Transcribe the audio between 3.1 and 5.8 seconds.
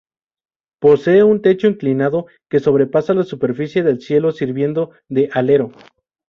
la superficie del cielo, sirviendo de alero.